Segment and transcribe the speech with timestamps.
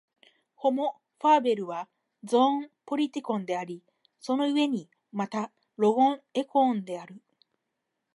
[0.55, 1.87] ホモ・ファーベルは
[2.23, 3.83] ゾーン・ポリティコンであり、
[4.19, 7.21] その故にまたロゴン・エコーンである。